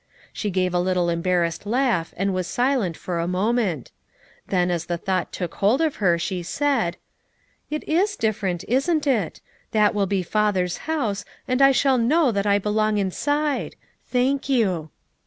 [0.33, 3.91] She gave a little embarrassed laugh and was silent for a mo ment;
[4.47, 6.97] then, as the thought took hold of her she said:
[7.69, 9.41] "It is different, isn't it?
[9.73, 13.75] That will be Father's house and I shall know that I belong inside;
[14.07, 14.89] thank you."